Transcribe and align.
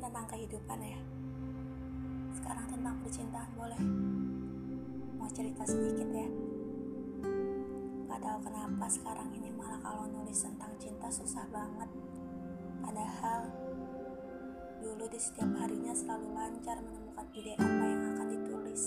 tentang 0.00 0.24
kehidupan 0.32 0.80
ya. 0.80 1.00
Sekarang 2.32 2.66
tentang 2.72 2.96
percintaan 3.04 3.52
boleh. 3.52 3.82
Mau 5.20 5.28
cerita 5.28 5.62
sedikit 5.68 6.08
ya. 6.08 6.28
Gak 8.08 8.20
tahu 8.24 8.38
kenapa 8.48 8.88
sekarang 8.88 9.28
ini 9.36 9.52
malah 9.52 9.76
kalau 9.84 10.08
nulis 10.08 10.40
tentang 10.40 10.72
cinta 10.80 11.12
susah 11.12 11.44
banget. 11.52 11.92
Padahal 12.80 13.52
dulu 14.80 15.04
di 15.12 15.20
setiap 15.20 15.52
harinya 15.60 15.92
selalu 15.92 16.32
lancar 16.32 16.80
menemukan 16.80 17.28
ide 17.36 17.52
apa 17.60 17.84
yang 17.84 18.02
akan 18.16 18.26
ditulis. 18.32 18.82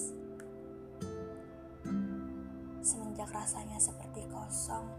Semenjak 2.82 3.30
rasanya 3.30 3.77
seperti 3.77 4.25
kosong, 4.34 4.89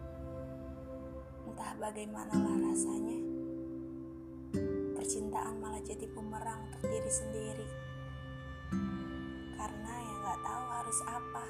entah 1.44 1.74
bagaimanlah 1.76 2.38
rasanya 2.70 3.33
percintaan 5.94 6.02
malah 6.02 6.02
jadi 6.02 6.06
bumerang 6.10 6.60
untuk 6.66 6.82
diri 6.90 7.10
sendiri. 7.10 7.68
Karena 9.54 9.92
ya 9.94 10.14
gak 10.26 10.40
tahu 10.42 10.64
harus 10.74 10.98
apa, 11.06 11.44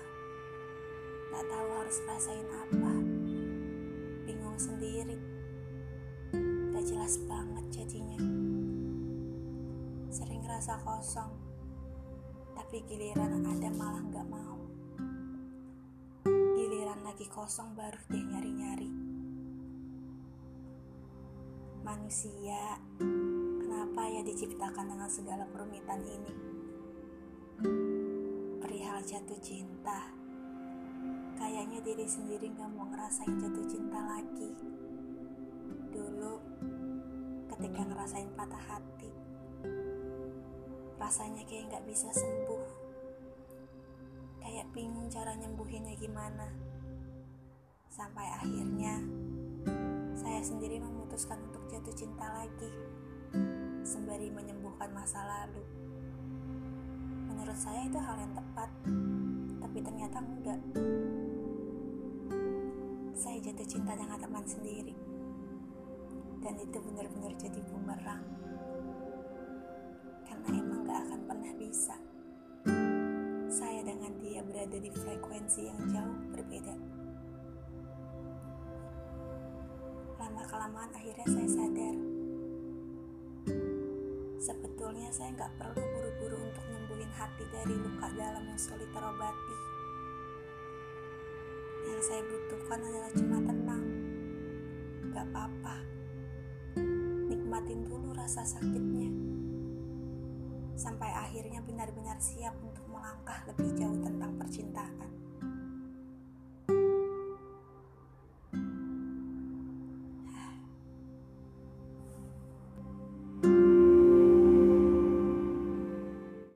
gak 1.33 1.47
tahu 1.48 1.69
harus 1.80 1.97
rasain 2.05 2.49
apa, 2.52 2.93
bingung 4.29 4.59
sendiri, 4.61 5.19
gak 6.77 6.85
jelas 6.85 7.16
banget 7.25 7.65
jadinya. 7.73 8.21
Sering 10.12 10.45
rasa 10.45 10.77
kosong, 10.85 11.33
tapi 12.52 12.85
giliran 12.85 13.49
ada 13.49 13.71
malah 13.73 14.05
gak 14.13 14.29
mau. 14.29 14.61
Giliran 16.55 17.01
lagi 17.01 17.27
kosong 17.33 17.73
baru 17.73 18.01
deh 18.13 18.24
nyari-nyari. 18.29 18.91
Manusia 21.85 22.80
Ya 24.14 24.23
diciptakan 24.23 24.95
dengan 24.95 25.10
segala 25.10 25.42
kerumitan 25.50 25.98
ini? 26.06 26.34
Perihal 28.62 29.02
jatuh 29.02 29.34
cinta, 29.42 30.06
kayaknya 31.34 31.82
diri 31.82 32.06
sendiri 32.06 32.46
gak 32.54 32.70
mau 32.78 32.87
ngerasain 32.95 33.34
jatuh 33.42 33.66
cinta 33.66 33.98
lagi. 34.06 34.54
Dulu, 35.90 36.34
ketika 37.50 37.80
ngerasain 37.90 38.30
patah 38.38 38.62
hati, 38.70 39.10
rasanya 40.95 41.42
kayak 41.50 41.74
gak 41.74 41.84
bisa 41.90 42.06
sembuh. 42.15 42.66
Kayak 44.46 44.70
bingung 44.70 45.10
cara 45.10 45.34
nyembuhinnya 45.34 45.98
gimana. 45.98 46.54
Sampai 47.90 48.30
akhirnya, 48.30 49.02
saya 50.15 50.38
sendiri 50.38 50.78
memutuskan 50.78 51.42
untuk 51.50 51.66
jatuh 51.66 51.95
cinta 51.98 52.30
lagi 52.30 52.70
sembari 53.85 54.32
menyembuhkan 54.32 54.88
masa 54.96 55.21
lalu. 55.21 55.60
Menurut 57.29 57.59
saya 57.60 57.85
itu 57.85 58.01
hal 58.01 58.16
yang 58.16 58.32
tepat, 58.32 58.71
tapi 59.60 59.79
ternyata 59.85 60.18
enggak. 60.24 60.60
Saya 63.12 63.37
jatuh 63.45 63.68
cinta 63.68 63.93
dengan 63.93 64.16
teman 64.16 64.44
sendiri, 64.49 64.97
dan 66.41 66.56
itu 66.56 66.78
benar-benar 66.81 67.32
jadi 67.37 67.60
bumerang. 67.69 68.25
Karena 70.25 70.49
emang 70.49 70.81
gak 70.88 71.00
akan 71.05 71.21
pernah 71.28 71.53
bisa. 71.60 71.97
Saya 73.53 73.84
dengan 73.84 74.16
dia 74.19 74.41
berada 74.41 74.81
di 74.81 74.88
frekuensi 74.88 75.60
yang 75.69 75.81
jauh 75.93 76.19
berbeda. 76.32 76.75
Lama-kelamaan 80.16 80.91
akhirnya 80.97 81.28
saya 81.28 81.49
sadar 81.53 82.13
Sebetulnya 84.94 85.19
saya 85.19 85.31
nggak 85.34 85.55
perlu 85.59 85.82
buru-buru 85.91 86.38
untuk 86.38 86.65
nyembuhin 86.71 87.10
hati 87.19 87.43
dari 87.50 87.75
luka 87.75 88.06
dalam 88.15 88.47
yang 88.47 88.55
sulit 88.55 88.87
terobati. 88.94 89.59
Yang 91.82 92.00
saya 92.06 92.22
butuhkan 92.22 92.78
adalah 92.78 93.10
cuma 93.10 93.38
tenang. 93.43 93.84
Gak 95.10 95.27
apa-apa. 95.34 95.77
Nikmatin 97.27 97.83
dulu 97.83 98.15
rasa 98.15 98.47
sakitnya. 98.47 99.10
Sampai 100.78 101.10
akhirnya 101.10 101.59
benar-benar 101.66 102.22
siap 102.22 102.54
untuk 102.62 102.87
melangkah 102.87 103.43
lebih 103.50 103.75
jauh 103.75 103.99
tentang 103.99 104.31
percintaan. 104.38 105.24